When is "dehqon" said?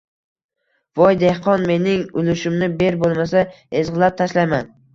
1.23-1.67